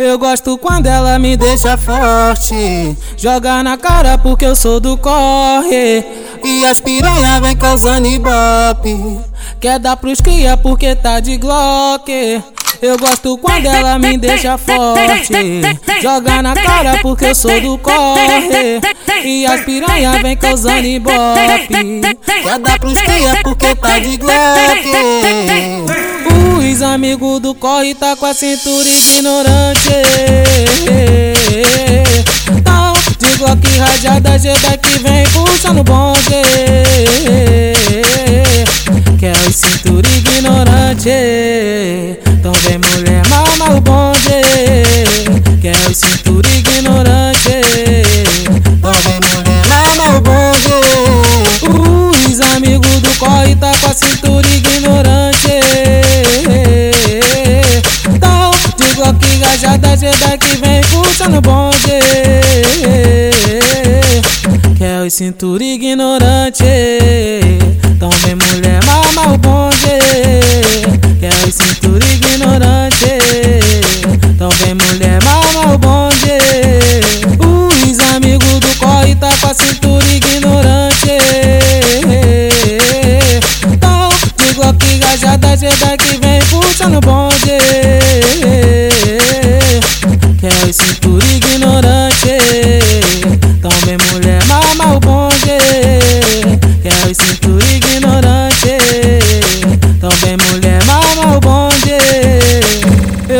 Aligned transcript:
Eu 0.00 0.16
gosto 0.16 0.56
quando 0.56 0.86
ela 0.86 1.18
me 1.18 1.36
deixa 1.36 1.76
forte 1.76 2.96
Joga 3.16 3.64
na 3.64 3.76
cara 3.76 4.16
porque 4.16 4.44
eu 4.44 4.54
sou 4.54 4.78
do 4.78 4.96
corre. 4.96 6.04
E 6.44 6.64
as 6.64 6.80
piranha 6.80 7.40
vem 7.40 7.56
causando 7.56 8.06
ibope 8.06 9.18
Quer 9.58 9.80
dar 9.80 9.96
pros 9.96 10.20
cria 10.20 10.56
porque 10.56 10.94
tá 10.94 11.18
de 11.18 11.36
glock. 11.36 12.12
Eu 12.80 12.96
gosto 12.96 13.36
quando 13.38 13.66
ela 13.66 13.98
me 13.98 14.16
deixa 14.16 14.56
forte 14.56 15.32
Joga 16.00 16.42
na 16.42 16.54
cara 16.54 16.98
porque 17.02 17.24
eu 17.24 17.34
sou 17.34 17.60
do 17.60 17.76
corre. 17.78 18.80
E 19.24 19.46
as 19.46 19.62
piranha 19.62 20.22
vem 20.22 20.36
causando 20.36 20.86
ibope 20.86 22.02
Quer 22.44 22.58
dar 22.60 22.78
pros 22.78 23.00
cria 23.00 23.40
porque 23.42 23.74
tá 23.74 23.98
de 23.98 24.16
glock 24.16 26.17
os 26.38 26.82
amigos 26.82 27.40
do 27.40 27.54
corre 27.54 27.94
tá 27.94 28.14
com 28.16 28.26
a 28.26 28.34
cintura 28.34 28.88
ignorante. 28.88 29.90
Tal 32.64 32.92
de 33.18 33.36
Glock 33.36 33.78
rajada, 33.78 34.38
Jedi 34.38 34.78
que 34.78 34.98
vem 34.98 35.24
puxando 35.28 35.82
bonde. 35.82 36.20
Quer 39.18 39.36
o 39.36 39.52
cintura 39.52 40.08
ignorante. 40.08 41.10
Então 42.26 42.52
vem 42.52 42.78
mulher, 42.78 43.22
mama 43.28 43.76
o 43.76 43.80
bonde. 43.80 44.18
Quer 45.60 45.76
o 45.90 45.94
cintura 45.94 46.47
rajada 59.78 59.96
Jedi 59.96 60.38
que 60.38 60.56
vem 60.56 60.80
puxando 60.82 61.40
bonde. 61.40 61.98
Quer 64.76 65.02
os 65.02 65.14
cintura 65.14 65.62
ignorante. 65.62 66.64
Então 67.84 68.10
vem 68.10 68.34
mulher 68.34 68.80
mama 68.84 69.34
o 69.34 69.38
bonde. 69.38 69.98
Quer 71.20 71.32
os 71.46 71.54
cintura 71.54 72.04
ignorante. 72.04 73.18
Então 74.30 74.50
vem 74.50 74.74
mulher 74.74 75.22
mama 75.22 75.74
o 75.74 75.78
bonde. 75.78 76.38
Os 77.38 77.98
amigos 78.14 78.60
do 78.60 78.78
corre 78.78 79.14
tá 79.16 79.32
com 79.40 79.46
a 79.48 79.54
cintura 79.54 80.04
ignorante. 80.06 81.18
Então 83.72 84.08
de 84.36 84.54
Glock 84.54 85.00
rajada 85.02 85.56
Jedi 85.56 85.96
que 85.98 86.18
vem 86.18 86.40
puxando 86.50 87.00
bonde 87.00 87.37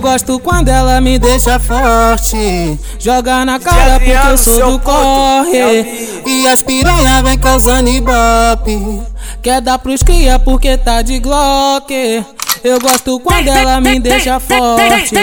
Eu 0.00 0.02
gosto 0.02 0.40
quando 0.40 0.70
ela 0.70 0.98
me 0.98 1.18
deixa 1.18 1.58
forte 1.58 2.80
Joga 2.98 3.44
na 3.44 3.60
cara 3.60 4.00
porque 4.00 4.28
eu 4.30 4.38
sou 4.38 4.70
do 4.70 4.78
corre 4.78 6.22
E 6.24 6.46
as 6.46 6.62
piranha 6.62 7.22
vem 7.22 7.38
causando 7.38 7.90
ibope 7.90 9.02
Quer 9.42 9.60
dar 9.60 9.78
pros 9.78 10.02
cria 10.02 10.38
porque 10.38 10.78
tá 10.78 11.02
de 11.02 11.18
glock 11.18 12.24
eu 12.62 12.78
gosto 12.80 13.18
quando 13.20 13.48
ela 13.48 13.80
me 13.80 14.00
deixa 14.00 14.40
forte 14.40 15.14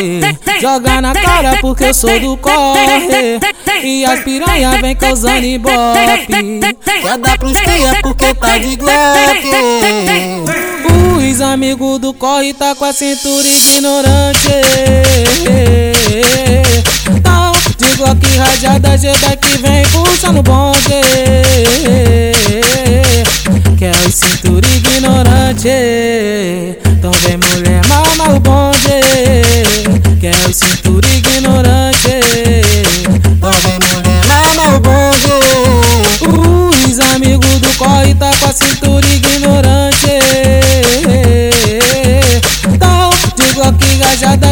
Joga 0.62 1.02
na 1.02 1.14
cara 1.14 1.58
porque 1.60 1.86
eu 1.86 1.94
sou 1.94 2.20
do 2.20 2.38
corre 2.38 3.40
E 3.82 4.06
as 4.06 4.20
piranha 4.20 4.80
vem 4.80 4.96
causando 4.96 5.44
ibope 5.44 6.60
Quer 7.02 7.18
dar 7.18 7.38
pros 7.40 7.60
cria 7.60 7.98
porque 8.04 8.34
tá 8.36 8.60
de 8.60 8.76
glock 8.76 10.67
Os 11.30 11.42
amigos 11.42 12.00
do 12.00 12.14
corre 12.14 12.54
tá 12.54 12.74
com 12.74 12.86
a 12.86 12.94
cintura 12.94 13.46
ignorante. 13.46 14.50
Tal 17.22 17.52
de 17.78 17.96
glock 17.98 18.38
rajada 18.38 18.98
Jedi 18.98 19.38
que 19.38 19.58
vem 19.58 19.86
puxando 19.90 20.42
bonde. 20.42 20.80
Quer 23.78 23.96
o 23.98 24.12
cintura 24.12 24.68
ignorante. 24.68 25.70
Então 26.98 27.12
vem 27.12 27.38
mulher, 27.38 27.82
mama 27.88 28.36
o 28.36 28.40
bonde 28.40 28.77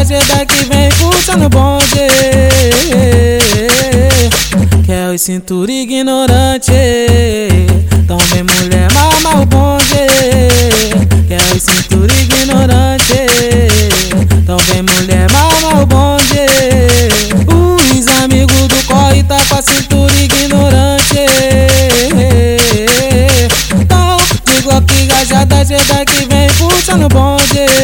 Jedi 0.04 0.46
que 0.46 0.64
vem 0.66 0.88
puxando 0.90 1.48
bonde. 1.48 2.06
Quer 4.84 5.08
o 5.08 5.18
cintura 5.18 5.72
ignorante. 5.72 6.72
Então 7.92 8.18
vem 8.30 8.44
mulher, 8.44 8.88
mama 8.92 9.42
o 9.42 9.46
bonde. 9.46 10.06
Quer 11.26 11.42
o 11.54 11.58
cintura 11.58 12.12
ignorante. 12.12 13.26
Então 14.38 14.58
vem 14.58 14.82
mulher, 14.82 15.26
mama 15.32 15.82
o 15.82 15.86
bonde. 15.86 16.46
Os 17.48 18.06
amigos 18.22 18.68
do 18.68 18.86
corre 18.86 19.22
tá 19.24 19.40
com 19.48 19.54
a 19.56 19.62
cintura 19.62 20.12
ignorante. 20.14 21.26
Então 23.80 24.16
de 24.44 24.62
Glock 24.62 25.08
rajada 25.10 25.64
Jedi 25.64 26.04
que 26.04 26.26
vem 26.26 26.48
puxando 26.58 27.08
bonde 27.08 27.75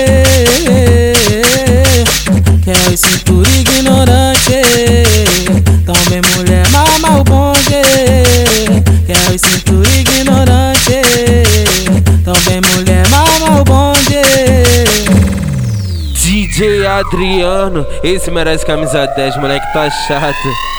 Adriano, 16.87 17.85
esse 18.05 18.31
merece 18.31 18.65
camisa 18.65 19.05
10, 19.05 19.37
moleque 19.39 19.67
tá 19.73 19.91
chato. 20.07 20.72